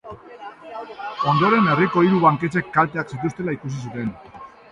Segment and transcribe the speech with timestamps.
[1.31, 4.11] Ondoren, herriko hiru banketxek kalteak zituztela ikusi zuten.